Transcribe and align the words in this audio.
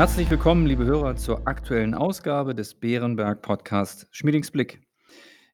Herzlich 0.00 0.30
willkommen, 0.30 0.64
liebe 0.64 0.86
Hörer, 0.86 1.16
zur 1.16 1.46
aktuellen 1.46 1.92
Ausgabe 1.92 2.54
des 2.54 2.72
Bärenberg 2.72 3.42
Podcast 3.42 4.08
Schmiedings 4.10 4.50
Blick. 4.50 4.80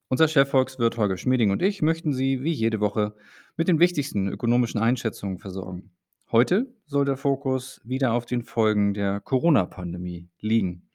Unser 0.07 0.29
Chefvolkswirt 0.29 0.97
Holger 0.97 1.17
Schmieding 1.17 1.51
und 1.51 1.63
ich 1.63 1.83
möchten 1.83 2.13
Sie 2.13 2.45
wie 2.45 2.53
jede 2.53 2.79
Woche 2.79 3.17
mit 3.57 3.67
den 3.67 3.81
wichtigsten 3.81 4.29
ökonomischen 4.29 4.81
Einschätzungen 4.81 5.39
versorgen. 5.39 5.91
Heute 6.31 6.73
soll 6.85 7.05
der 7.05 7.17
Fokus 7.17 7.81
wieder 7.83 8.13
auf 8.13 8.25
den 8.25 8.45
Folgen 8.45 8.95
der 8.95 9.19
Corona-Pandemie 9.19 10.29
liegen. 10.39 10.91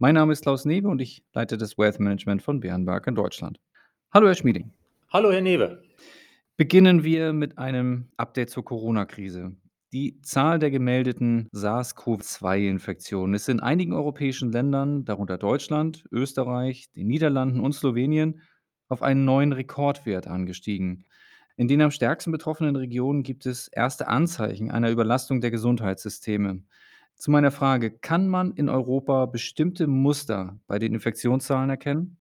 Mein 0.00 0.16
Name 0.16 0.32
ist 0.32 0.42
Klaus 0.42 0.64
Newe 0.64 0.88
und 0.88 1.00
ich 1.00 1.22
leite 1.32 1.58
das 1.58 1.78
Wealth 1.78 2.00
Management 2.00 2.42
von 2.42 2.58
Bärenberg 2.58 3.06
in 3.06 3.14
Deutschland. 3.14 3.60
Hallo, 4.12 4.26
Herr 4.26 4.34
Schmieding. 4.34 4.72
Hallo, 5.12 5.30
Herr 5.30 5.42
Newe. 5.42 5.80
Beginnen 6.56 7.04
wir 7.04 7.32
mit 7.34 7.56
einem 7.56 8.08
Update 8.16 8.50
zur 8.50 8.64
Corona-Krise. 8.64 9.52
Die 9.92 10.20
Zahl 10.22 10.60
der 10.60 10.70
gemeldeten 10.70 11.48
SARS-CoV-2-Infektionen 11.50 13.34
ist 13.34 13.48
in 13.48 13.58
einigen 13.58 13.92
europäischen 13.92 14.52
Ländern, 14.52 15.04
darunter 15.04 15.36
Deutschland, 15.36 16.04
Österreich, 16.12 16.92
den 16.92 17.08
Niederlanden 17.08 17.58
und 17.58 17.72
Slowenien, 17.72 18.40
auf 18.88 19.02
einen 19.02 19.24
neuen 19.24 19.52
Rekordwert 19.52 20.28
angestiegen. 20.28 21.06
In 21.56 21.66
den 21.66 21.82
am 21.82 21.90
stärksten 21.90 22.30
betroffenen 22.30 22.76
Regionen 22.76 23.24
gibt 23.24 23.46
es 23.46 23.66
erste 23.66 24.06
Anzeichen 24.06 24.70
einer 24.70 24.90
Überlastung 24.90 25.40
der 25.40 25.50
Gesundheitssysteme. 25.50 26.62
Zu 27.16 27.32
meiner 27.32 27.50
Frage, 27.50 27.90
kann 27.90 28.28
man 28.28 28.52
in 28.52 28.68
Europa 28.68 29.26
bestimmte 29.26 29.88
Muster 29.88 30.60
bei 30.68 30.78
den 30.78 30.94
Infektionszahlen 30.94 31.68
erkennen? 31.68 32.19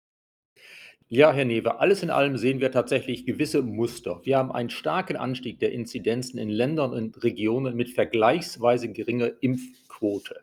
Ja, 1.09 1.31
Herr 1.31 1.45
Newe, 1.45 1.79
alles 1.79 2.03
in 2.03 2.09
allem 2.09 2.35
sehen 2.35 2.59
wir 2.59 2.69
tatsächlich 2.69 3.25
gewisse 3.25 3.61
Muster. 3.61 4.19
Wir 4.25 4.37
haben 4.37 4.51
einen 4.51 4.69
starken 4.69 5.15
Anstieg 5.15 5.57
der 5.57 5.71
Inzidenzen 5.71 6.37
in 6.37 6.49
Ländern 6.49 6.91
und 6.91 7.23
Regionen 7.23 7.77
mit 7.77 7.91
vergleichsweise 7.91 8.91
geringer 8.91 9.31
Impfquote. 9.39 10.41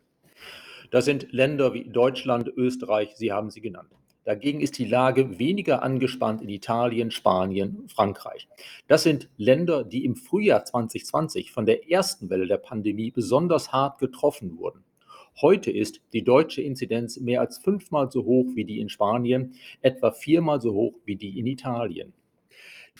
Das 0.90 1.04
sind 1.04 1.30
Länder 1.32 1.74
wie 1.74 1.84
Deutschland, 1.84 2.48
Österreich, 2.56 3.10
Sie 3.14 3.30
haben 3.30 3.50
sie 3.50 3.60
genannt. 3.60 3.90
Dagegen 4.24 4.62
ist 4.62 4.78
die 4.78 4.86
Lage 4.86 5.38
weniger 5.38 5.82
angespannt 5.82 6.40
in 6.40 6.48
Italien, 6.48 7.10
Spanien, 7.10 7.86
Frankreich. 7.88 8.48
Das 8.88 9.02
sind 9.02 9.28
Länder, 9.36 9.84
die 9.84 10.06
im 10.06 10.16
Frühjahr 10.16 10.64
2020 10.64 11.52
von 11.52 11.66
der 11.66 11.90
ersten 11.90 12.30
Welle 12.30 12.46
der 12.46 12.56
Pandemie 12.56 13.10
besonders 13.10 13.70
hart 13.70 13.98
getroffen 13.98 14.56
wurden. 14.56 14.82
Heute 15.40 15.72
ist 15.72 16.00
die 16.12 16.22
deutsche 16.22 16.62
Inzidenz 16.62 17.18
mehr 17.18 17.40
als 17.40 17.58
fünfmal 17.58 18.10
so 18.10 18.24
hoch 18.24 18.46
wie 18.54 18.64
die 18.64 18.78
in 18.78 18.88
Spanien, 18.88 19.54
etwa 19.82 20.12
viermal 20.12 20.60
so 20.60 20.72
hoch 20.72 20.94
wie 21.04 21.16
die 21.16 21.38
in 21.40 21.46
Italien. 21.46 22.12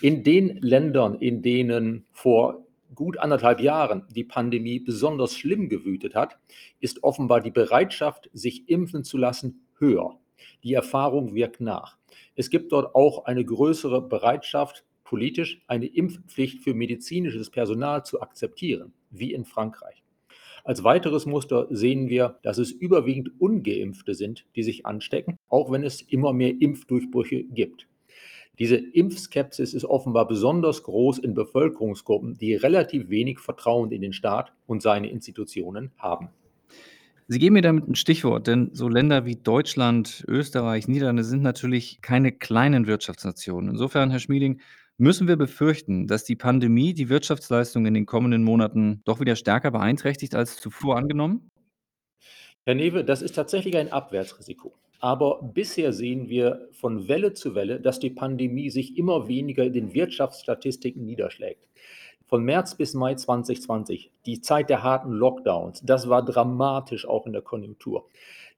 In 0.00 0.24
den 0.24 0.56
Ländern, 0.60 1.14
in 1.14 1.42
denen 1.42 2.06
vor 2.10 2.66
gut 2.94 3.18
anderthalb 3.18 3.60
Jahren 3.60 4.06
die 4.14 4.24
Pandemie 4.24 4.80
besonders 4.80 5.36
schlimm 5.36 5.68
gewütet 5.68 6.16
hat, 6.16 6.38
ist 6.80 7.04
offenbar 7.04 7.40
die 7.40 7.52
Bereitschaft, 7.52 8.28
sich 8.32 8.68
impfen 8.68 9.04
zu 9.04 9.16
lassen, 9.16 9.66
höher. 9.78 10.18
Die 10.64 10.74
Erfahrung 10.74 11.34
wirkt 11.34 11.60
nach. 11.60 11.98
Es 12.34 12.50
gibt 12.50 12.72
dort 12.72 12.94
auch 12.96 13.26
eine 13.26 13.44
größere 13.44 14.02
Bereitschaft, 14.02 14.84
politisch 15.04 15.62
eine 15.68 15.86
Impfpflicht 15.86 16.62
für 16.62 16.74
medizinisches 16.74 17.50
Personal 17.50 18.04
zu 18.04 18.20
akzeptieren, 18.20 18.92
wie 19.10 19.32
in 19.32 19.44
Frankreich. 19.44 20.03
Als 20.66 20.82
weiteres 20.82 21.26
Muster 21.26 21.66
sehen 21.68 22.08
wir, 22.08 22.38
dass 22.42 22.56
es 22.56 22.70
überwiegend 22.72 23.38
ungeimpfte 23.38 24.14
sind, 24.14 24.46
die 24.56 24.62
sich 24.62 24.86
anstecken, 24.86 25.38
auch 25.50 25.70
wenn 25.70 25.84
es 25.84 26.00
immer 26.00 26.32
mehr 26.32 26.54
Impfdurchbrüche 26.58 27.44
gibt. 27.44 27.86
Diese 28.58 28.76
Impfskepsis 28.76 29.74
ist 29.74 29.84
offenbar 29.84 30.26
besonders 30.26 30.82
groß 30.84 31.18
in 31.18 31.34
Bevölkerungsgruppen, 31.34 32.38
die 32.38 32.54
relativ 32.54 33.10
wenig 33.10 33.40
Vertrauen 33.40 33.92
in 33.92 34.00
den 34.00 34.14
Staat 34.14 34.54
und 34.66 34.80
seine 34.80 35.10
Institutionen 35.10 35.90
haben. 35.98 36.30
Sie 37.28 37.38
geben 37.38 37.54
mir 37.54 37.62
damit 37.62 37.86
ein 37.86 37.94
Stichwort, 37.94 38.46
denn 38.46 38.70
so 38.72 38.88
Länder 38.88 39.26
wie 39.26 39.36
Deutschland, 39.36 40.24
Österreich, 40.28 40.88
Niederlande 40.88 41.24
sind 41.24 41.42
natürlich 41.42 42.00
keine 42.00 42.32
kleinen 42.32 42.86
Wirtschaftsnationen. 42.86 43.70
Insofern, 43.70 44.10
Herr 44.10 44.20
Schmieding, 44.20 44.60
müssen 44.98 45.28
wir 45.28 45.36
befürchten, 45.36 46.06
dass 46.06 46.24
die 46.24 46.36
Pandemie 46.36 46.94
die 46.94 47.08
Wirtschaftsleistung 47.08 47.86
in 47.86 47.94
den 47.94 48.06
kommenden 48.06 48.44
Monaten 48.44 49.02
doch 49.04 49.20
wieder 49.20 49.36
stärker 49.36 49.70
beeinträchtigt 49.70 50.34
als 50.34 50.56
zuvor 50.56 50.96
angenommen? 50.96 51.50
Herr 52.64 52.74
Newe, 52.74 53.04
das 53.04 53.22
ist 53.22 53.34
tatsächlich 53.34 53.76
ein 53.76 53.92
Abwärtsrisiko. 53.92 54.74
Aber 55.00 55.42
bisher 55.42 55.92
sehen 55.92 56.30
wir 56.30 56.68
von 56.72 57.08
Welle 57.08 57.34
zu 57.34 57.54
Welle, 57.54 57.78
dass 57.80 57.98
die 57.98 58.10
Pandemie 58.10 58.70
sich 58.70 58.96
immer 58.96 59.28
weniger 59.28 59.64
in 59.64 59.74
den 59.74 59.92
Wirtschaftsstatistiken 59.92 61.04
niederschlägt 61.04 61.68
von 62.26 62.42
März 62.44 62.76
bis 62.76 62.94
Mai 62.94 63.14
2020, 63.14 64.10
die 64.26 64.40
Zeit 64.40 64.70
der 64.70 64.82
harten 64.82 65.12
Lockdowns, 65.12 65.82
das 65.82 66.08
war 66.08 66.24
dramatisch 66.24 67.06
auch 67.06 67.26
in 67.26 67.32
der 67.32 67.42
Konjunktur. 67.42 68.08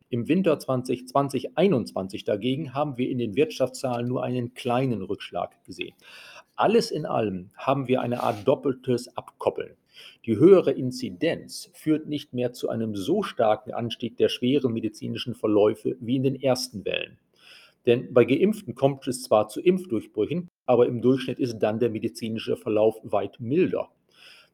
Im 0.08 0.28
Winter 0.28 0.58
2020, 0.58 1.08
2021 1.08 2.24
dagegen 2.24 2.74
haben 2.74 2.96
wir 2.96 3.10
in 3.10 3.18
den 3.18 3.34
Wirtschaftszahlen 3.34 4.06
nur 4.06 4.22
einen 4.22 4.54
kleinen 4.54 5.02
Rückschlag 5.02 5.64
gesehen. 5.64 5.96
Alles 6.54 6.92
in 6.92 7.06
allem 7.06 7.50
haben 7.56 7.88
wir 7.88 8.00
eine 8.00 8.22
Art 8.22 8.46
doppeltes 8.46 9.16
Abkoppeln. 9.16 9.76
Die 10.24 10.36
höhere 10.36 10.70
Inzidenz 10.70 11.70
führt 11.74 12.06
nicht 12.06 12.32
mehr 12.32 12.52
zu 12.52 12.68
einem 12.68 12.94
so 12.94 13.22
starken 13.22 13.72
Anstieg 13.72 14.16
der 14.16 14.28
schweren 14.28 14.72
medizinischen 14.72 15.34
Verläufe 15.34 15.96
wie 16.00 16.16
in 16.16 16.22
den 16.22 16.40
ersten 16.40 16.84
Wellen. 16.84 17.18
Denn 17.86 18.12
bei 18.12 18.24
Geimpften 18.24 18.74
kommt 18.74 19.06
es 19.06 19.22
zwar 19.22 19.48
zu 19.48 19.60
Impfdurchbrüchen, 19.60 20.48
aber 20.66 20.86
im 20.86 21.00
Durchschnitt 21.00 21.38
ist 21.38 21.58
dann 21.60 21.78
der 21.78 21.90
medizinische 21.90 22.56
Verlauf 22.56 22.96
weit 23.04 23.38
milder. 23.38 23.90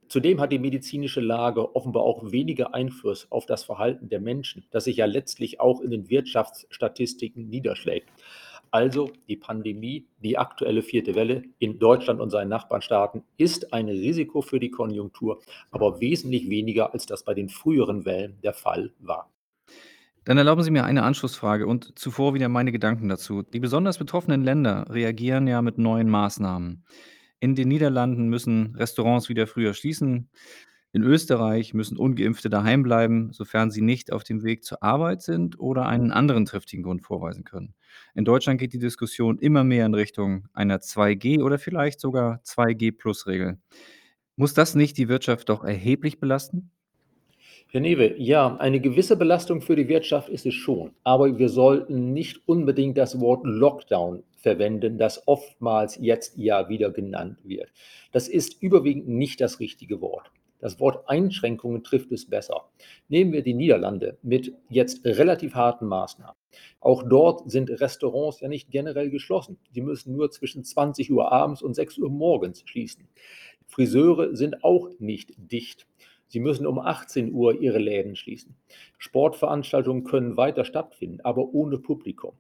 Zudem 0.09 0.41
hat 0.43 0.53
die 0.53 0.59
medizinische 0.59 1.23
Lage 1.23 1.75
offenbar 1.75 2.03
auch 2.03 2.31
weniger 2.31 2.75
Einfluss 2.75 3.27
auf 3.31 3.47
das 3.47 3.65
Verhalten 3.65 4.11
der 4.11 4.21
Menschen, 4.21 4.67
das 4.71 4.85
sich 4.85 4.99
ja 4.99 5.07
letztlich 5.07 5.59
auch 5.59 5.81
in 5.81 5.91
den 5.91 6.11
Wirtschaftsstatistiken 6.11 7.49
niederschlägt. 7.49 8.11
Also 8.71 9.11
die 9.29 9.37
Pandemie, 9.37 10.07
die 10.23 10.37
aktuelle 10.37 10.83
vierte 10.83 11.15
Welle 11.15 11.45
in 11.59 11.79
Deutschland 11.79 12.21
und 12.21 12.29
seinen 12.29 12.51
Nachbarstaaten 12.51 13.23
ist 13.39 13.73
ein 13.73 13.89
Risiko 13.89 14.43
für 14.43 14.61
die 14.61 14.71
Konjunktur, 14.71 15.41
aber 15.71 16.03
wesentlich 16.03 16.51
weniger, 16.51 16.93
als 16.93 17.07
das 17.07 17.25
bei 17.25 17.33
den 17.33 17.49
früheren 17.49 18.05
Wellen 18.05 18.39
der 18.43 18.53
Fall 18.53 18.93
war. 18.99 19.32
Dann 20.25 20.39
erlauben 20.39 20.63
Sie 20.63 20.71
mir 20.71 20.85
eine 20.85 21.03
Anschlussfrage 21.03 21.67
und 21.67 21.99
zuvor 21.99 22.35
wieder 22.35 22.49
meine 22.49 22.71
Gedanken 22.71 23.09
dazu. 23.09 23.43
Die 23.43 23.59
besonders 23.59 23.99
betroffenen 23.99 24.45
Länder 24.45 24.87
reagieren 24.89 25.49
ja 25.49 25.63
mit 25.63 25.79
neuen 25.79 26.09
Maßnahmen. 26.09 26.85
In 27.41 27.57
den 27.57 27.69
Niederlanden 27.69 28.29
müssen 28.29 28.77
Restaurants 28.77 29.29
wieder 29.29 29.49
früher 29.49 29.75
schließen. 29.75 30.31
In 30.93 31.03
Österreich 31.03 31.75
müssen 31.75 31.97
Ungeimpfte 31.97 32.51
daheim 32.51 32.85
bleiben, 32.85 33.33
sofern 33.33 33.73
sie 33.73 33.81
nicht 33.81 34.13
auf 34.13 34.23
dem 34.23 34.45
Weg 34.45 34.63
zur 34.63 34.83
Arbeit 34.83 35.23
sind 35.23 35.59
oder 35.59 35.87
einen 35.87 36.13
anderen 36.13 36.45
triftigen 36.45 36.85
Grund 36.85 37.03
vorweisen 37.03 37.43
können. 37.45 37.75
In 38.15 38.25
Deutschland 38.25 38.61
geht 38.61 38.75
die 38.75 38.79
Diskussion 38.79 39.39
immer 39.39 39.65
mehr 39.65 39.87
in 39.87 39.95
Richtung 39.95 40.47
einer 40.53 40.81
2G 40.81 41.43
oder 41.43 41.59
vielleicht 41.59 41.99
sogar 41.99 42.41
2G-Plus-Regel. 42.45 43.59
Muss 44.37 44.55
das 44.55 44.75
nicht 44.75 44.99
die 44.99 45.09
Wirtschaft 45.09 45.49
doch 45.49 45.65
erheblich 45.65 46.21
belasten? 46.21 46.71
Herr 47.75 47.81
Newe, 47.81 48.21
ja, 48.21 48.55
eine 48.59 48.81
gewisse 48.81 49.17
Belastung 49.17 49.63
für 49.63 49.77
die 49.77 49.89
Wirtschaft 49.89 50.29
ist 50.29 50.45
es 50.45 50.53
schon, 50.53 50.91
aber 51.05 51.39
wir 51.39 51.49
sollten 51.49 52.13
nicht 52.13 52.47
unbedingt 52.47 52.99
das 52.99 53.19
Wort 53.19 53.47
Lockdown 53.47 54.25
verwenden, 54.37 54.99
das 54.99 55.27
oftmals 55.27 55.97
jetzt 55.99 56.37
ja 56.37 56.69
wieder 56.69 56.91
genannt 56.91 57.39
wird. 57.45 57.73
Das 58.13 58.29
ist 58.29 58.63
überwiegend 58.63 59.09
nicht 59.09 59.41
das 59.41 59.59
richtige 59.59 60.03
Wort. 60.03 60.31
Das 60.59 60.81
Wort 60.81 61.09
Einschränkungen 61.09 61.83
trifft 61.83 62.13
es 62.13 62.29
besser. 62.29 62.69
Nehmen 63.09 63.33
wir 63.33 63.43
die 63.43 63.55
Niederlande 63.55 64.19
mit 64.21 64.53
jetzt 64.69 65.07
relativ 65.07 65.55
harten 65.55 65.87
Maßnahmen. 65.87 66.37
Auch 66.79 67.03
dort 67.03 67.51
sind 67.51 67.71
Restaurants 67.71 68.41
ja 68.41 68.49
nicht 68.49 68.71
generell 68.71 69.09
geschlossen. 69.09 69.57
Sie 69.71 69.81
müssen 69.81 70.15
nur 70.15 70.31
zwischen 70.31 70.63
20 70.63 71.11
Uhr 71.11 71.33
abends 71.33 71.63
und 71.63 71.73
6 71.73 71.97
Uhr 71.97 72.11
morgens 72.11 72.65
schließen. 72.67 73.09
Friseure 73.67 74.37
sind 74.37 74.63
auch 74.63 74.91
nicht 74.99 75.33
dicht. 75.39 75.87
Sie 76.33 76.41
müssen 76.41 76.67
um 76.67 76.79
18 76.79 77.31
Uhr 77.35 77.61
Ihre 77.61 77.79
Läden 77.79 78.17
schließen. 78.17 78.57
Sportveranstaltungen 78.97 80.05
können 80.05 80.39
weiter 80.39 80.65
stattfinden, 80.65 81.21
aber 81.21 81.53
ohne 81.53 81.77
Publikum. 81.77 82.33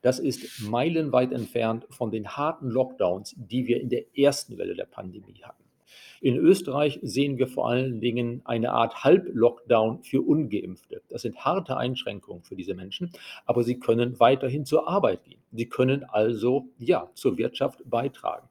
Das 0.00 0.18
ist 0.18 0.62
meilenweit 0.62 1.32
entfernt 1.32 1.86
von 1.90 2.10
den 2.10 2.28
harten 2.28 2.70
Lockdowns, 2.70 3.34
die 3.36 3.66
wir 3.66 3.78
in 3.78 3.90
der 3.90 4.16
ersten 4.16 4.56
Welle 4.56 4.74
der 4.74 4.86
Pandemie 4.86 5.42
hatten. 5.42 5.64
In 6.22 6.36
Österreich 6.36 6.98
sehen 7.02 7.36
wir 7.36 7.46
vor 7.46 7.68
allen 7.68 8.00
Dingen 8.00 8.40
eine 8.46 8.72
Art 8.72 9.04
Halb-Lockdown 9.04 10.02
für 10.02 10.22
ungeimpfte. 10.22 11.02
Das 11.10 11.20
sind 11.20 11.36
harte 11.44 11.76
Einschränkungen 11.76 12.42
für 12.42 12.56
diese 12.56 12.72
Menschen, 12.72 13.12
aber 13.44 13.64
sie 13.64 13.78
können 13.78 14.18
weiterhin 14.18 14.64
zur 14.64 14.88
Arbeit 14.88 15.24
gehen. 15.24 15.42
Sie 15.52 15.68
können 15.68 16.04
also 16.04 16.68
ja 16.78 17.10
zur 17.12 17.36
Wirtschaft 17.36 17.82
beitragen. 17.84 18.48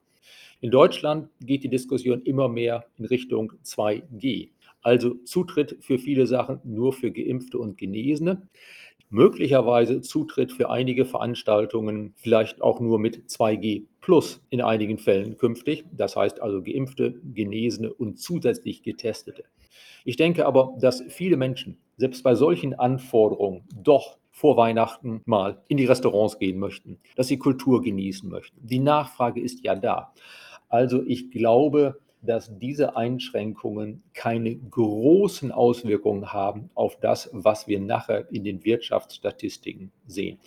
In 0.60 0.70
Deutschland 0.70 1.28
geht 1.40 1.64
die 1.64 1.68
Diskussion 1.68 2.22
immer 2.22 2.48
mehr 2.48 2.86
in 2.96 3.04
Richtung 3.04 3.52
2G. 3.62 4.50
Also 4.80 5.14
Zutritt 5.24 5.76
für 5.80 5.98
viele 5.98 6.26
Sachen 6.26 6.60
nur 6.64 6.94
für 6.94 7.10
Geimpfte 7.10 7.58
und 7.58 7.76
Genesene. 7.76 8.48
Möglicherweise 9.10 10.00
Zutritt 10.00 10.52
für 10.52 10.70
einige 10.70 11.04
Veranstaltungen 11.04 12.14
vielleicht 12.16 12.62
auch 12.62 12.80
nur 12.80 12.98
mit 12.98 13.28
2G 13.28 13.84
plus 14.00 14.40
in 14.48 14.62
einigen 14.62 14.98
Fällen 14.98 15.36
künftig. 15.36 15.84
Das 15.92 16.16
heißt 16.16 16.40
also 16.40 16.62
Geimpfte, 16.62 17.20
Genesene 17.34 17.92
und 17.92 18.18
zusätzlich 18.18 18.82
Getestete. 18.82 19.44
Ich 20.04 20.16
denke 20.16 20.46
aber, 20.46 20.74
dass 20.80 21.02
viele 21.08 21.36
Menschen 21.36 21.76
selbst 21.98 22.22
bei 22.22 22.34
solchen 22.34 22.74
Anforderungen 22.74 23.64
doch 23.74 24.16
vor 24.36 24.58
Weihnachten 24.58 25.22
mal 25.24 25.62
in 25.66 25.78
die 25.78 25.86
Restaurants 25.86 26.38
gehen 26.38 26.58
möchten, 26.58 26.98
dass 27.14 27.28
sie 27.28 27.38
Kultur 27.38 27.80
genießen 27.80 28.28
möchten. 28.28 28.60
Die 28.66 28.80
Nachfrage 28.80 29.40
ist 29.40 29.64
ja 29.64 29.74
da. 29.74 30.12
Also 30.68 31.02
ich 31.06 31.30
glaube, 31.30 31.98
dass 32.20 32.58
diese 32.58 32.98
Einschränkungen 32.98 34.02
keine 34.12 34.54
großen 34.54 35.52
Auswirkungen 35.52 36.34
haben 36.34 36.68
auf 36.74 37.00
das, 37.00 37.30
was 37.32 37.66
wir 37.66 37.80
nachher 37.80 38.30
in 38.30 38.44
den 38.44 38.62
Wirtschaftsstatistiken 38.62 39.90
sehen. 40.06 40.38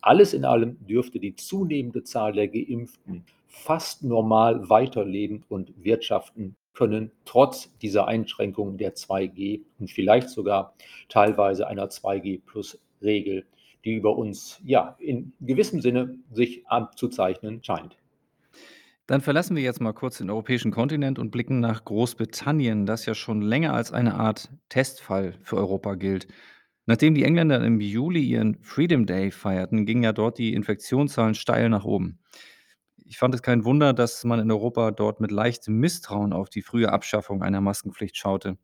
Alles 0.00 0.34
in 0.34 0.44
allem 0.44 0.76
dürfte 0.86 1.18
die 1.18 1.34
zunehmende 1.34 2.04
Zahl 2.04 2.34
der 2.34 2.46
Geimpften 2.46 3.24
fast 3.48 4.04
normal 4.04 4.68
weiterleben 4.70 5.44
und 5.48 5.72
wirtschaften 5.82 6.54
können, 6.74 7.10
trotz 7.24 7.76
dieser 7.78 8.06
Einschränkungen 8.06 8.78
der 8.78 8.94
2G 8.94 9.62
und 9.80 9.90
vielleicht 9.90 10.30
sogar 10.30 10.74
teilweise 11.08 11.66
einer 11.66 11.90
2G-Plus-Regel, 13.02 13.44
die 13.84 13.94
über 13.94 14.16
uns 14.16 14.60
ja 14.64 14.96
in 14.98 15.32
gewissem 15.40 15.80
Sinne 15.80 16.16
sich 16.32 16.66
abzuzeichnen 16.66 17.62
scheint. 17.62 17.96
Dann 19.06 19.20
verlassen 19.20 19.56
wir 19.56 19.62
jetzt 19.62 19.80
mal 19.80 19.92
kurz 19.92 20.18
den 20.18 20.30
europäischen 20.30 20.70
Kontinent 20.70 21.18
und 21.18 21.30
blicken 21.30 21.60
nach 21.60 21.84
Großbritannien, 21.84 22.86
das 22.86 23.04
ja 23.04 23.14
schon 23.14 23.42
länger 23.42 23.74
als 23.74 23.92
eine 23.92 24.14
Art 24.14 24.50
Testfall 24.68 25.34
für 25.42 25.56
Europa 25.56 25.96
gilt. 25.96 26.28
Nachdem 26.86 27.14
die 27.14 27.24
Engländer 27.24 27.64
im 27.64 27.80
Juli 27.80 28.22
ihren 28.22 28.58
Freedom 28.62 29.06
Day 29.06 29.30
feierten, 29.30 29.86
gingen 29.86 30.04
ja 30.04 30.12
dort 30.12 30.38
die 30.38 30.54
Infektionszahlen 30.54 31.34
steil 31.34 31.68
nach 31.68 31.84
oben. 31.84 32.20
Ich 33.04 33.18
fand 33.18 33.34
es 33.34 33.42
kein 33.42 33.64
Wunder, 33.64 33.92
dass 33.92 34.24
man 34.24 34.40
in 34.40 34.50
Europa 34.50 34.90
dort 34.92 35.20
mit 35.20 35.30
leichtem 35.30 35.78
Misstrauen 35.78 36.32
auf 36.32 36.48
die 36.48 36.62
frühe 36.62 36.90
Abschaffung 36.90 37.42
einer 37.42 37.60
Maskenpflicht 37.60 38.16
schaute. 38.16 38.56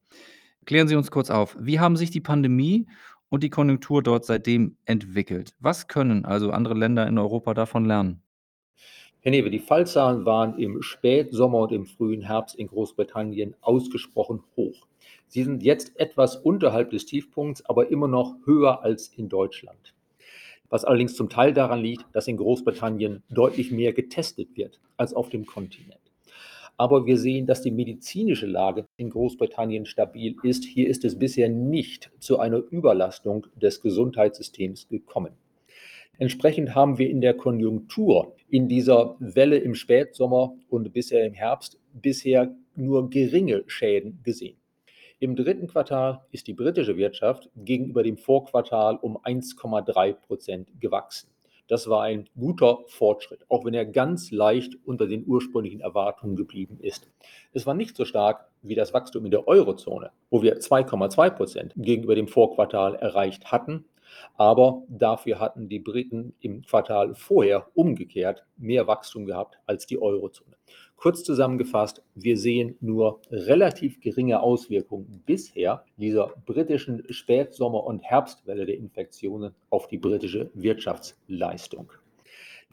Klären 0.65 0.89
Sie 0.89 0.97
uns 0.97 1.11
kurz 1.11 1.31
auf, 1.31 1.57
wie 1.61 1.81
haben 1.81 1.97
sich 1.97 2.11
die 2.11 2.21
Pandemie 2.21 2.87
und 3.29 3.43
die 3.43 3.51
Konjunktur 3.51 4.03
dort 4.03 4.25
seitdem 4.25 4.77
entwickelt? 4.85 5.55
Was 5.61 5.89
können 5.89 6.25
also 6.25 6.51
andere 6.51 6.75
Länder 6.75 7.07
in 7.07 7.19
Europa 7.19 7.55
davon 7.55 7.85
lernen? 7.85 8.23
Herr 9.21 9.33
Newe, 9.33 9.51
die 9.51 9.59
Fallzahlen 9.59 10.25
waren 10.25 10.59
im 10.59 10.81
Spätsommer 10.81 11.59
und 11.59 11.73
im 11.73 11.87
frühen 11.87 12.23
Herbst 12.23 12.55
in 12.55 12.69
Großbritannien 12.69 13.57
ausgesprochen 13.61 14.45
hoch. 14.57 14.87
Sie 15.27 15.43
sind 15.43 15.63
jetzt 15.63 15.99
etwas 15.99 16.37
unterhalb 16.37 16.91
des 16.91 17.05
Tiefpunkts, 17.05 17.67
aber 17.67 17.91
immer 17.91 18.09
noch 18.09 18.37
höher 18.45 18.83
als 18.83 19.09
in 19.09 19.29
Deutschland. 19.29 19.93
Was 20.71 20.85
allerdings 20.85 21.17
zum 21.17 21.29
Teil 21.29 21.53
daran 21.53 21.81
liegt, 21.81 22.05
dass 22.13 22.29
in 22.29 22.37
Großbritannien 22.37 23.23
deutlich 23.29 23.71
mehr 23.71 23.93
getestet 23.93 24.57
wird 24.57 24.81
als 24.97 25.15
auf 25.15 25.31
dem 25.31 25.47
Kontinent. 25.47 26.08
Aber 26.79 27.07
wir 27.07 27.19
sehen, 27.19 27.47
dass 27.47 27.61
die 27.61 27.73
medizinische 27.73 28.47
Lage 28.47 28.87
in 28.97 29.11
Großbritannien 29.11 29.85
stabil 29.85 30.37
ist. 30.45 30.65
Hier 30.65 30.89
ist 30.89 31.05
es 31.05 31.19
bisher 31.19 31.49
nicht 31.49 32.11
zu 32.21 32.39
einer 32.39 32.63
Überlastung 32.71 33.47
des 33.57 33.81
Gesundheitssystems 33.83 34.89
gekommen. 34.89 35.33
Entsprechend 36.19 36.75
haben 36.77 36.99
wir 36.99 37.11
in 37.11 37.21
der 37.21 37.35
Konjunktur 37.35 38.37
in 38.49 38.69
dieser 38.69 39.17
Welle 39.19 39.59
im 39.59 39.75
Spätsommer 39.75 40.55
und 40.69 40.93
bisher 40.93 41.27
im 41.27 41.35
Herbst 41.35 41.79
bisher 41.93 42.55
nur 42.77 43.11
geringe 43.11 43.65
Schäden 43.67 44.21
gesehen. 44.23 44.57
Im 45.21 45.35
dritten 45.35 45.67
Quartal 45.67 46.21
ist 46.31 46.47
die 46.47 46.55
britische 46.55 46.97
Wirtschaft 46.97 47.51
gegenüber 47.57 48.05
dem 48.05 48.17
Vorquartal 48.17 48.97
um 48.97 49.17
1,3 49.17 50.13
Prozent 50.13 50.69
gewachsen. 50.81 51.29
Das 51.69 51.89
war 51.89 52.03
ein 52.03 52.29
guter 52.39 52.81
Fortschritt, 52.87 53.45
auch 53.49 53.65
wenn 53.65 53.75
er 53.75 53.87
ganz 53.87 54.31
leicht 54.31 54.77
unter 54.85 55.07
den 55.07 55.25
ursprünglichen 55.27 55.81
Erwartungen 55.81 56.35
geblieben 56.35 56.79
ist. 56.81 57.09
Es 57.53 57.67
war 57.67 57.75
nicht 57.75 57.97
so 57.97 58.05
stark 58.05 58.49
wie 58.63 58.75
das 58.75 58.93
Wachstum 58.93 59.25
in 59.25 59.31
der 59.31 59.47
Eurozone, 59.47 60.11
wo 60.31 60.43
wir 60.43 60.59
2,2 60.59 61.31
Prozent 61.31 61.73
gegenüber 61.77 62.15
dem 62.15 62.27
Vorquartal 62.27 62.97
erreicht 62.97 63.53
hatten 63.53 63.85
aber 64.37 64.83
dafür 64.89 65.41
hatten 65.41 65.69
die 65.69 65.79
Briten 65.79 66.35
im 66.41 66.63
Quartal 66.63 67.15
vorher 67.15 67.69
umgekehrt 67.75 68.45
mehr 68.57 68.87
Wachstum 68.87 69.27
gehabt 69.27 69.59
als 69.67 69.87
die 69.87 70.01
Eurozone. 70.01 70.57
Kurz 70.99 71.23
zusammengefasst, 71.23 72.03
wir 72.17 72.37
sehen 72.37 72.75
nur 72.81 73.21
relativ 73.31 74.01
geringe 74.01 74.41
Auswirkungen 74.41 75.23
bisher 75.25 75.85
dieser 75.97 76.33
britischen 76.45 77.05
Spätsommer- 77.09 77.85
und 77.85 78.03
Herbstwelle 78.03 78.67
der 78.67 78.77
Infektionen 78.77 79.55
auf 79.71 79.87
die 79.87 79.99
britische 79.99 80.51
Wirtschaftsleistung. 80.55 81.93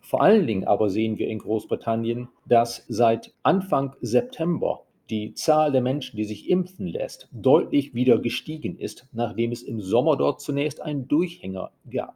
Vor 0.01 0.24
allen 0.24 0.48
Dingen 0.48 0.63
aber 0.63 0.89
sehen 0.89 1.19
wir 1.19 1.27
in 1.27 1.38
Großbritannien, 1.38 2.27
dass 2.48 2.83
seit 2.88 3.31
Anfang 3.44 3.95
September 4.01 4.81
die 5.12 5.36
Zahl 5.36 5.72
der 5.72 5.81
Menschen, 5.81 6.18
die 6.18 6.25
sich 6.25 6.50
impfen 6.50 6.88
lässt, 6.88 7.30
deutlich 7.31 7.94
wieder 7.94 8.18
gestiegen 8.18 8.80
ist, 8.80 9.07
nachdem 9.12 9.51
es 9.51 9.62
im 9.62 9.81
Sommer 9.81 10.18
dort 10.18 10.42
zunächst 10.42 10.81
einen 10.81 11.07
Durchhänger 11.07 11.69
gab. 11.92 12.16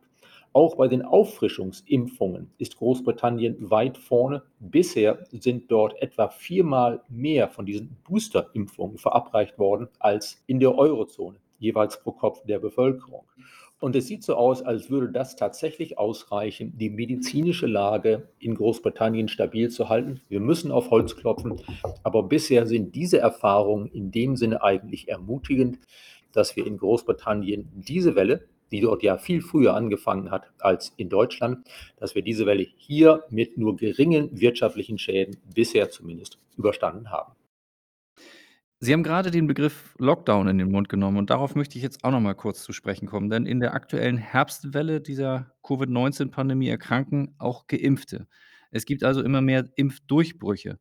Auch 0.51 0.75
bei 0.75 0.87
den 0.87 1.03
Auffrischungsimpfungen 1.03 2.49
ist 2.57 2.77
Großbritannien 2.77 3.69
weit 3.69 3.97
vorne. 3.97 4.41
Bisher 4.59 5.25
sind 5.31 5.71
dort 5.71 6.01
etwa 6.01 6.29
viermal 6.29 7.01
mehr 7.07 7.49
von 7.49 7.65
diesen 7.65 7.97
Boosterimpfungen 8.07 8.97
verabreicht 8.97 9.59
worden 9.59 9.89
als 9.99 10.41
in 10.47 10.59
der 10.59 10.75
Eurozone, 10.75 11.37
jeweils 11.59 12.01
pro 12.01 12.13
Kopf 12.13 12.43
der 12.45 12.57
Bevölkerung. 12.57 13.25
Und 13.79 13.95
es 13.95 14.07
sieht 14.07 14.23
so 14.23 14.35
aus, 14.35 14.61
als 14.61 14.89
würde 14.89 15.11
das 15.11 15.35
tatsächlich 15.35 15.97
ausreichen, 15.97 16.73
die 16.77 16.89
medizinische 16.89 17.67
Lage 17.67 18.27
in 18.39 18.55
Großbritannien 18.55 19.29
stabil 19.29 19.69
zu 19.69 19.87
halten. 19.87 20.19
Wir 20.27 20.41
müssen 20.41 20.71
auf 20.71 20.89
Holz 20.89 21.15
klopfen, 21.15 21.61
aber 22.03 22.23
bisher 22.23 22.65
sind 22.65 22.95
diese 22.95 23.19
Erfahrungen 23.19 23.87
in 23.87 24.11
dem 24.11 24.35
Sinne 24.35 24.63
eigentlich 24.63 25.07
ermutigend, 25.07 25.79
dass 26.33 26.55
wir 26.55 26.67
in 26.67 26.77
Großbritannien 26.77 27.69
diese 27.73 28.15
Welle, 28.15 28.47
die 28.71 28.81
dort 28.81 29.03
ja 29.03 29.17
viel 29.17 29.41
früher 29.41 29.75
angefangen 29.75 30.31
hat 30.31 30.51
als 30.59 30.93
in 30.97 31.09
Deutschland, 31.09 31.67
dass 31.97 32.15
wir 32.15 32.21
diese 32.21 32.45
Welle 32.45 32.65
hier 32.77 33.23
mit 33.29 33.57
nur 33.57 33.75
geringen 33.75 34.29
wirtschaftlichen 34.39 34.97
Schäden 34.97 35.37
bisher 35.53 35.89
zumindest 35.89 36.39
überstanden 36.57 37.11
haben. 37.11 37.33
Sie 38.81 38.93
haben 38.93 39.03
gerade 39.03 39.29
den 39.29 39.45
Begriff 39.45 39.93
Lockdown 39.97 40.47
in 40.47 40.57
den 40.57 40.71
Mund 40.71 40.87
genommen 40.87 41.17
und 41.17 41.29
darauf 41.29 41.53
möchte 41.53 41.77
ich 41.77 41.83
jetzt 41.83 42.05
auch 42.05 42.11
noch 42.11 42.21
mal 42.21 42.33
kurz 42.33 42.63
zu 42.63 42.71
sprechen 42.71 43.07
kommen, 43.07 43.29
denn 43.29 43.45
in 43.45 43.59
der 43.59 43.73
aktuellen 43.73 44.17
Herbstwelle 44.17 45.01
dieser 45.01 45.51
Covid-19-Pandemie 45.63 46.69
erkranken 46.69 47.35
auch 47.39 47.67
Geimpfte. 47.67 48.27
Es 48.71 48.85
gibt 48.85 49.03
also 49.03 49.21
immer 49.21 49.41
mehr 49.41 49.67
Impfdurchbrüche. 49.75 50.79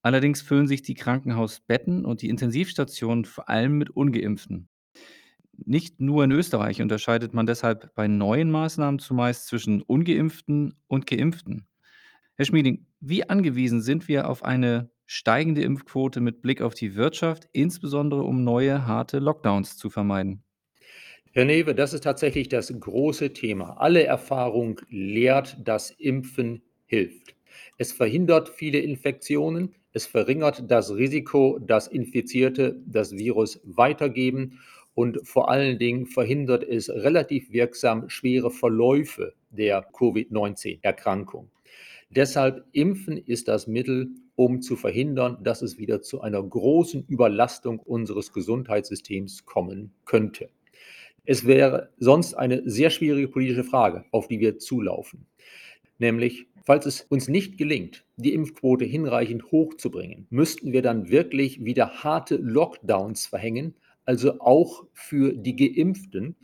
Allerdings 0.00 0.40
füllen 0.40 0.68
sich 0.68 0.80
die 0.80 0.94
Krankenhausbetten 0.94 2.06
und 2.06 2.22
die 2.22 2.30
Intensivstationen 2.30 3.26
vor 3.26 3.50
allem 3.50 3.76
mit 3.76 3.90
Ungeimpften. 3.90 4.70
Nicht 5.64 6.00
nur 6.00 6.24
in 6.24 6.30
Österreich 6.30 6.80
unterscheidet 6.80 7.34
man 7.34 7.46
deshalb 7.46 7.94
bei 7.94 8.06
neuen 8.06 8.50
Maßnahmen 8.50 9.00
zumeist 9.00 9.48
zwischen 9.48 9.82
Ungeimpften 9.82 10.74
und 10.86 11.06
Geimpften. 11.06 11.66
Herr 12.36 12.44
Schmieding, 12.44 12.86
wie 13.00 13.28
angewiesen 13.28 13.82
sind 13.82 14.06
wir 14.06 14.28
auf 14.28 14.44
eine 14.44 14.90
steigende 15.06 15.62
Impfquote 15.62 16.20
mit 16.20 16.42
Blick 16.42 16.62
auf 16.62 16.74
die 16.74 16.94
Wirtschaft, 16.94 17.48
insbesondere 17.52 18.22
um 18.22 18.44
neue 18.44 18.86
harte 18.86 19.18
Lockdowns 19.18 19.76
zu 19.76 19.90
vermeiden? 19.90 20.44
Herr 21.32 21.44
Newe, 21.44 21.74
das 21.74 21.92
ist 21.92 22.04
tatsächlich 22.04 22.48
das 22.48 22.72
große 22.78 23.32
Thema. 23.32 23.76
Alle 23.78 24.04
Erfahrung 24.04 24.80
lehrt, 24.88 25.56
dass 25.66 25.90
Impfen 25.90 26.62
hilft. 26.86 27.34
Es 27.76 27.92
verhindert 27.92 28.48
viele 28.48 28.78
Infektionen, 28.78 29.74
es 29.92 30.06
verringert 30.06 30.70
das 30.70 30.94
Risiko, 30.94 31.58
dass 31.58 31.88
Infizierte 31.88 32.80
das 32.86 33.12
Virus 33.12 33.60
weitergeben 33.64 34.60
und 34.98 35.20
vor 35.22 35.48
allen 35.48 35.78
Dingen 35.78 36.06
verhindert 36.06 36.64
es 36.64 36.90
relativ 36.90 37.52
wirksam 37.52 38.08
schwere 38.10 38.50
Verläufe 38.50 39.32
der 39.48 39.86
Covid-19-Erkrankung. 39.92 41.52
Deshalb 42.10 42.64
Impfen 42.72 43.16
ist 43.16 43.46
das 43.46 43.68
Mittel, 43.68 44.08
um 44.34 44.60
zu 44.60 44.74
verhindern, 44.74 45.38
dass 45.44 45.62
es 45.62 45.78
wieder 45.78 46.02
zu 46.02 46.20
einer 46.20 46.42
großen 46.42 47.04
Überlastung 47.06 47.78
unseres 47.78 48.32
Gesundheitssystems 48.32 49.46
kommen 49.46 49.92
könnte. 50.04 50.48
Es 51.24 51.46
wäre 51.46 51.90
sonst 51.98 52.34
eine 52.34 52.68
sehr 52.68 52.90
schwierige 52.90 53.28
politische 53.28 53.62
Frage, 53.62 54.04
auf 54.10 54.26
die 54.26 54.40
wir 54.40 54.58
zulaufen. 54.58 55.26
Nämlich, 56.00 56.48
falls 56.64 56.86
es 56.86 57.02
uns 57.02 57.28
nicht 57.28 57.56
gelingt, 57.56 58.04
die 58.16 58.34
Impfquote 58.34 58.84
hinreichend 58.84 59.52
hochzubringen, 59.52 60.26
müssten 60.30 60.72
wir 60.72 60.82
dann 60.82 61.08
wirklich 61.08 61.64
wieder 61.64 62.02
harte 62.02 62.34
Lockdowns 62.34 63.28
verhängen, 63.28 63.76
also 64.08 64.40
auch 64.40 64.86
für 64.92 65.32
die 65.34 65.54
Geimpften 65.54 66.36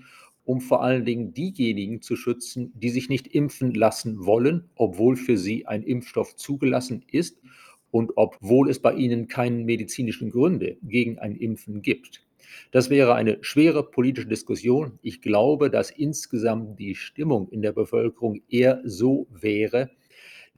um 0.44 0.61
vor 0.61 0.83
allen 0.83 1.04
Dingen 1.04 1.33
diejenigen 1.33 2.02
zu 2.02 2.16
schützen, 2.16 2.73
die 2.75 2.90
sich 2.90 3.09
nicht 3.09 3.28
impfen 3.28 3.73
lassen 3.75 4.26
wollen, 4.26 4.68
obwohl 4.75 5.16
für 5.16 5.38
sie 5.38 5.66
ein 5.66 5.83
Impfstoff 5.83 6.37
zugelassen 6.37 7.04
ist 7.11 7.40
und 7.90 8.12
obwohl 8.16 8.68
es 8.68 8.80
bei 8.80 8.94
ihnen 8.94 9.26
keine 9.28 9.64
medizinischen 9.64 10.30
Gründe 10.30 10.76
gegen 10.83 11.18
ein 11.18 11.37
Impfen 11.37 11.80
gibt. 11.80 12.26
Das 12.73 12.90
wäre 12.90 13.14
eine 13.14 13.38
schwere 13.40 13.83
politische 13.90 14.28
Diskussion. 14.28 14.99
Ich 15.02 15.23
glaube, 15.23 15.71
dass 15.71 15.90
insgesamt 15.90 16.78
die 16.78 16.94
Stimmung 16.94 17.49
in 17.49 17.62
der 17.62 17.73
Bevölkerung 17.73 18.42
eher 18.50 18.83
so 18.85 19.26
wäre, 19.30 19.90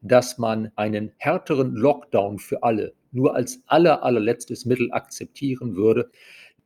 dass 0.02 0.36
man 0.36 0.72
einen 0.76 1.12
härteren 1.16 1.74
Lockdown 1.74 2.38
für 2.38 2.62
alle 2.62 2.92
nur 3.12 3.34
als 3.34 3.62
aller, 3.66 4.02
allerletztes 4.02 4.66
Mittel 4.66 4.92
akzeptieren 4.92 5.74
würde, 5.74 6.10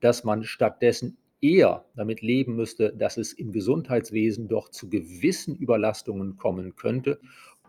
dass 0.00 0.24
man 0.24 0.44
stattdessen 0.44 1.16
eher 1.40 1.84
damit 1.96 2.20
leben 2.20 2.56
müsste, 2.56 2.92
dass 2.92 3.16
es 3.16 3.32
im 3.32 3.52
Gesundheitswesen 3.52 4.48
doch 4.48 4.68
zu 4.68 4.88
gewissen 4.88 5.56
Überlastungen 5.56 6.36
kommen 6.36 6.76
könnte 6.76 7.18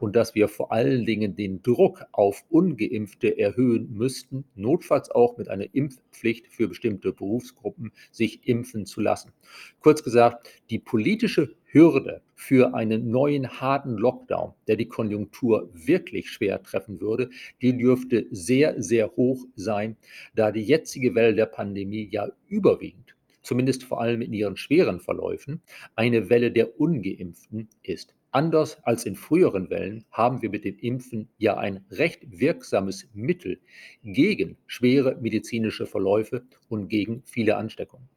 und 0.02 0.16
dass 0.16 0.34
wir 0.34 0.48
vor 0.48 0.72
allen 0.72 1.06
Dingen 1.06 1.36
den 1.36 1.62
Druck 1.62 2.04
auf 2.12 2.44
ungeimpfte 2.50 3.38
erhöhen 3.38 3.94
müssten, 3.94 4.46
notfalls 4.56 5.12
auch 5.12 5.38
mit 5.38 5.48
einer 5.48 5.74
Impfpflicht 5.74 6.48
für 6.48 6.68
bestimmte 6.68 7.14
Berufsgruppen, 7.14 7.92
sich 8.12 8.48
impfen 8.48 8.86
zu 8.86 9.00
lassen. 9.00 9.32
Kurz 9.80 10.04
gesagt, 10.04 10.50
die 10.72 10.80
politische 10.80 11.56
Hürde 11.72 12.22
für 12.36 12.74
einen 12.74 13.12
neuen 13.12 13.62
harten 13.62 13.98
Lockdown, 13.98 14.54
der 14.68 14.76
die 14.76 14.88
Konjunktur 14.88 15.70
wirklich 15.74 16.30
schwer 16.30 16.62
treffen 16.62 17.00
würde, 17.00 17.30
die 17.62 17.78
dürfte 17.78 18.28
sehr, 18.32 18.82
sehr 18.82 19.16
hoch 19.16 19.46
sein, 19.56 19.96
da 20.36 20.52
die 20.52 20.64
jetzige 20.64 21.16
Welle 21.16 21.36
der 21.36 21.46
Pandemie 21.46 22.10
ja 22.12 22.30
überwiegend 22.48 23.16
zumindest 23.42 23.84
vor 23.84 24.02
allem 24.02 24.22
in 24.22 24.34
ihren 24.34 24.58
schweren 24.58 25.00
Verläufen, 25.00 25.62
eine 25.96 26.30
Welle 26.30 26.52
der 26.52 26.80
ungeimpften 26.80 27.70
ist. 27.82 28.14
Anders 28.34 28.82
als 28.84 29.06
in 29.06 29.16
früheren 29.16 29.70
Wellen 29.70 30.06
haben 30.12 30.42
wir 30.42 30.50
mit 30.50 30.64
dem 30.64 30.78
Impfen 30.80 31.28
ja 31.38 31.58
ein 31.58 31.84
recht 31.92 32.22
wirksames 32.40 33.10
Mittel 33.14 33.60
gegen 34.04 34.58
schwere 34.68 35.18
medizinische 35.20 35.86
Verläufe 35.86 36.44
und 36.70 36.88
gegen 36.88 37.24
viele 37.26 37.58
Ansteckungen. 37.58 38.08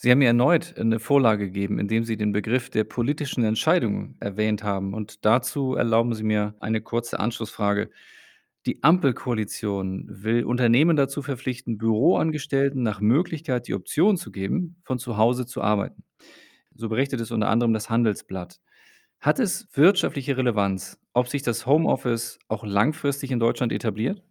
Sie 0.00 0.12
haben 0.12 0.20
mir 0.20 0.28
erneut 0.28 0.78
eine 0.78 1.00
Vorlage 1.00 1.46
gegeben, 1.46 1.80
indem 1.80 2.04
Sie 2.04 2.16
den 2.16 2.30
Begriff 2.30 2.70
der 2.70 2.84
politischen 2.84 3.42
Entscheidung 3.42 4.14
erwähnt 4.20 4.62
haben. 4.62 4.94
Und 4.94 5.24
dazu 5.24 5.74
erlauben 5.74 6.14
Sie 6.14 6.22
mir 6.22 6.54
eine 6.60 6.80
kurze 6.80 7.18
Anschlussfrage. 7.18 7.90
Die 8.64 8.84
Ampelkoalition 8.84 10.06
will 10.08 10.44
Unternehmen 10.44 10.96
dazu 10.96 11.20
verpflichten, 11.20 11.78
Büroangestellten 11.78 12.80
nach 12.84 13.00
Möglichkeit 13.00 13.66
die 13.66 13.74
Option 13.74 14.16
zu 14.16 14.30
geben, 14.30 14.76
von 14.84 15.00
zu 15.00 15.16
Hause 15.16 15.46
zu 15.46 15.62
arbeiten. 15.62 16.04
So 16.76 16.88
berichtet 16.88 17.20
es 17.20 17.32
unter 17.32 17.48
anderem 17.48 17.72
das 17.72 17.90
Handelsblatt. 17.90 18.60
Hat 19.18 19.40
es 19.40 19.66
wirtschaftliche 19.72 20.36
Relevanz, 20.36 21.00
ob 21.12 21.26
sich 21.26 21.42
das 21.42 21.66
Homeoffice 21.66 22.38
auch 22.46 22.64
langfristig 22.64 23.32
in 23.32 23.40
Deutschland 23.40 23.72
etabliert? 23.72 24.22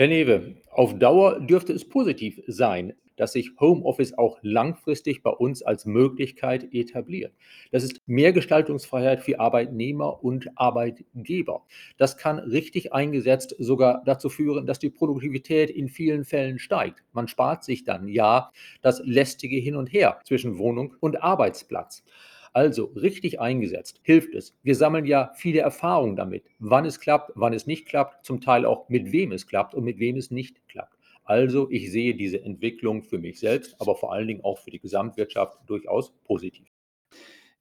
Herr 0.00 0.08
Newe, 0.08 0.54
auf 0.70 0.98
Dauer 0.98 1.40
dürfte 1.40 1.74
es 1.74 1.86
positiv 1.86 2.40
sein, 2.46 2.94
dass 3.16 3.34
sich 3.34 3.50
Homeoffice 3.60 4.16
auch 4.16 4.38
langfristig 4.40 5.22
bei 5.22 5.28
uns 5.28 5.60
als 5.62 5.84
Möglichkeit 5.84 6.72
etabliert. 6.72 7.34
Das 7.70 7.84
ist 7.84 8.00
mehr 8.06 8.32
Gestaltungsfreiheit 8.32 9.20
für 9.20 9.38
Arbeitnehmer 9.38 10.24
und 10.24 10.48
Arbeitgeber. 10.54 11.66
Das 11.98 12.16
kann 12.16 12.38
richtig 12.38 12.94
eingesetzt 12.94 13.54
sogar 13.58 14.02
dazu 14.06 14.30
führen, 14.30 14.64
dass 14.64 14.78
die 14.78 14.88
Produktivität 14.88 15.68
in 15.68 15.90
vielen 15.90 16.24
Fällen 16.24 16.58
steigt. 16.58 17.04
Man 17.12 17.28
spart 17.28 17.62
sich 17.62 17.84
dann 17.84 18.08
ja 18.08 18.52
das 18.80 19.02
lästige 19.04 19.58
Hin 19.58 19.76
und 19.76 19.92
Her 19.92 20.18
zwischen 20.24 20.56
Wohnung 20.56 20.94
und 21.00 21.22
Arbeitsplatz. 21.22 22.04
Also 22.52 22.86
richtig 22.96 23.40
eingesetzt 23.40 24.00
hilft 24.02 24.34
es. 24.34 24.56
Wir 24.62 24.74
sammeln 24.74 25.04
ja 25.04 25.32
viele 25.36 25.60
Erfahrungen 25.60 26.16
damit, 26.16 26.44
wann 26.58 26.84
es 26.84 26.98
klappt, 26.98 27.32
wann 27.34 27.52
es 27.52 27.66
nicht 27.66 27.86
klappt, 27.86 28.24
zum 28.24 28.40
Teil 28.40 28.64
auch 28.64 28.88
mit 28.88 29.12
wem 29.12 29.32
es 29.32 29.46
klappt 29.46 29.74
und 29.74 29.84
mit 29.84 29.98
wem 29.98 30.16
es 30.16 30.30
nicht 30.30 30.66
klappt. 30.68 30.96
Also 31.24 31.70
ich 31.70 31.92
sehe 31.92 32.16
diese 32.16 32.42
Entwicklung 32.42 33.04
für 33.04 33.18
mich 33.18 33.38
selbst, 33.38 33.76
aber 33.80 33.94
vor 33.94 34.12
allen 34.12 34.26
Dingen 34.26 34.42
auch 34.42 34.58
für 34.58 34.70
die 34.70 34.80
Gesamtwirtschaft 34.80 35.58
durchaus 35.66 36.12
positiv. 36.24 36.66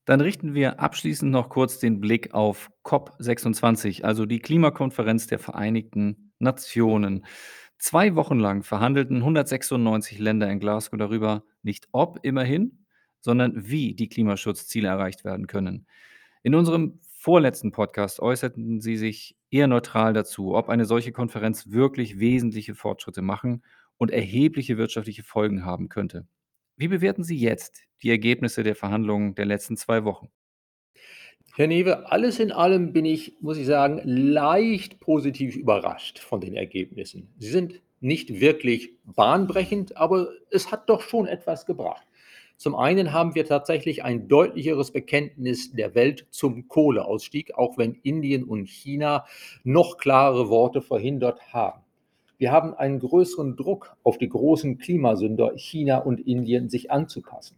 Dann 0.05 0.21
richten 0.21 0.55
wir 0.55 0.79
abschließend 0.79 1.31
noch 1.31 1.49
kurz 1.49 1.77
den 1.77 1.99
Blick 1.99 2.33
auf 2.33 2.71
COP26, 2.83 4.01
also 4.01 4.25
die 4.25 4.39
Klimakonferenz 4.39 5.27
der 5.27 5.37
Vereinigten 5.37 6.33
Nationen. 6.39 7.25
Zwei 7.77 8.15
Wochen 8.15 8.39
lang 8.39 8.63
verhandelten 8.63 9.17
196 9.17 10.17
Länder 10.17 10.49
in 10.49 10.59
Glasgow 10.59 10.97
darüber, 10.97 11.43
nicht 11.61 11.89
ob 11.91 12.19
immerhin, 12.23 12.85
sondern 13.21 13.69
wie 13.69 13.93
die 13.93 14.09
Klimaschutzziele 14.09 14.87
erreicht 14.87 15.23
werden 15.23 15.47
können. 15.47 15.85
In 16.43 16.55
unserem 16.55 16.99
vorletzten 17.17 17.71
Podcast 17.71 18.21
äußerten 18.21 18.81
Sie 18.81 18.95
sich 18.95 19.35
eher 19.51 19.67
neutral 19.67 20.13
dazu, 20.13 20.55
ob 20.55 20.69
eine 20.69 20.85
solche 20.85 21.11
Konferenz 21.11 21.71
wirklich 21.71 22.19
wesentliche 22.19 22.75
Fortschritte 22.75 23.21
machen 23.21 23.63
und 23.97 24.11
erhebliche 24.11 24.77
wirtschaftliche 24.77 25.23
Folgen 25.23 25.65
haben 25.65 25.89
könnte. 25.89 26.25
Wie 26.77 26.87
bewerten 26.87 27.23
Sie 27.23 27.37
jetzt 27.37 27.81
die 28.01 28.09
Ergebnisse 28.09 28.63
der 28.63 28.75
Verhandlungen 28.75 29.35
der 29.35 29.45
letzten 29.45 29.75
zwei 29.75 30.05
Wochen? 30.05 30.29
Herr 31.55 31.67
Newe, 31.67 32.09
alles 32.09 32.39
in 32.39 32.53
allem 32.53 32.93
bin 32.93 33.03
ich, 33.03 33.35
muss 33.41 33.57
ich 33.57 33.65
sagen, 33.65 33.99
leicht 34.05 35.01
positiv 35.01 35.57
überrascht 35.57 36.19
von 36.19 36.39
den 36.39 36.55
Ergebnissen. 36.55 37.33
Sie 37.37 37.49
sind 37.49 37.81
nicht 37.99 38.39
wirklich 38.39 38.91
bahnbrechend, 39.03 39.97
aber 39.97 40.29
es 40.51 40.71
hat 40.71 40.89
doch 40.89 41.01
schon 41.01 41.27
etwas 41.27 41.65
gebracht. 41.65 42.07
Zum 42.59 42.75
einen 42.75 43.13
haben 43.13 43.35
wir 43.35 43.45
tatsächlich 43.45 44.03
ein 44.03 44.27
deutlicheres 44.27 44.91
Bekenntnis 44.91 45.71
der 45.71 45.95
Welt 45.95 46.27
zum 46.29 46.67
Kohleausstieg, 46.67 47.55
auch 47.55 47.77
wenn 47.77 47.93
Indien 48.03 48.43
und 48.43 48.67
China 48.67 49.23
noch 49.63 49.97
klare 49.97 50.49
Worte 50.49 50.81
verhindert 50.81 51.53
haben. 51.53 51.79
Wir 52.37 52.51
haben 52.51 52.73
einen 52.73 52.99
größeren 52.99 53.55
Druck 53.55 53.95
auf 54.03 54.17
die 54.17 54.27
großen 54.27 54.77
Klimasünder 54.77 55.53
China 55.55 55.99
und 55.99 56.19
Indien, 56.19 56.67
sich 56.67 56.91
anzupassen. 56.91 57.55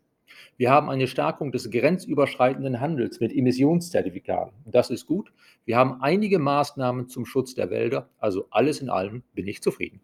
Wir 0.57 0.69
haben 0.69 0.87
eine 0.87 1.07
Stärkung 1.07 1.51
des 1.51 1.71
grenzüberschreitenden 1.71 2.79
Handels 2.79 3.19
mit 3.19 3.35
Emissionszertifikaten. 3.35 4.53
Das 4.65 4.91
ist 4.91 5.07
gut. 5.07 5.33
Wir 5.65 5.77
haben 5.77 6.03
einige 6.03 6.37
Maßnahmen 6.37 7.07
zum 7.07 7.25
Schutz 7.25 7.55
der 7.55 7.71
Wälder. 7.71 8.07
Also 8.19 8.45
alles 8.51 8.81
in 8.81 8.91
allem 8.91 9.23
bin 9.33 9.47
ich 9.47 9.63
zufrieden. 9.63 10.01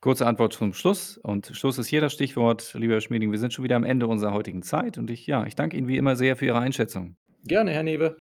Kurze 0.00 0.26
Antwort 0.26 0.52
zum 0.52 0.74
Schluss 0.74 1.18
und 1.18 1.50
Schluss 1.54 1.78
ist 1.78 1.88
hier 1.88 2.00
das 2.00 2.12
Stichwort. 2.12 2.74
Lieber 2.74 2.94
Herr 2.94 3.00
Schmieding, 3.00 3.30
wir 3.32 3.38
sind 3.38 3.52
schon 3.52 3.64
wieder 3.64 3.76
am 3.76 3.84
Ende 3.84 4.06
unserer 4.06 4.32
heutigen 4.32 4.62
Zeit 4.62 4.96
und 4.98 5.10
ich 5.10 5.26
ja, 5.26 5.44
ich 5.46 5.56
danke 5.56 5.76
Ihnen 5.76 5.88
wie 5.88 5.96
immer 5.96 6.14
sehr 6.16 6.36
für 6.36 6.46
Ihre 6.46 6.58
Einschätzung. 6.58 7.16
Gerne, 7.44 7.72
Herr 7.72 7.82
Newe. 7.82 8.18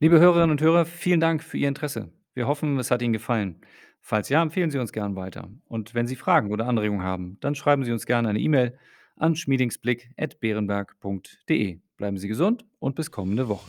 Liebe 0.00 0.18
Hörerinnen 0.18 0.50
und 0.50 0.60
Hörer, 0.60 0.84
vielen 0.84 1.20
Dank 1.20 1.44
für 1.44 1.56
Ihr 1.56 1.68
Interesse. 1.68 2.10
Wir 2.34 2.48
hoffen, 2.48 2.78
es 2.78 2.90
hat 2.90 3.02
Ihnen 3.02 3.12
gefallen. 3.12 3.60
Falls 4.00 4.28
ja, 4.28 4.42
empfehlen 4.42 4.70
Sie 4.70 4.78
uns 4.78 4.92
gern 4.92 5.14
weiter. 5.14 5.48
Und 5.68 5.94
wenn 5.94 6.08
Sie 6.08 6.16
Fragen 6.16 6.50
oder 6.50 6.66
Anregungen 6.66 7.04
haben, 7.04 7.38
dann 7.40 7.54
schreiben 7.54 7.84
Sie 7.84 7.92
uns 7.92 8.04
gerne 8.04 8.28
eine 8.28 8.40
E-Mail 8.40 8.76
an 9.16 9.36
schmiedingsblick.beerenberg.de. 9.36 11.78
Bleiben 11.96 12.18
Sie 12.18 12.26
gesund 12.26 12.64
und 12.80 12.96
bis 12.96 13.12
kommende 13.12 13.48
Woche. 13.48 13.68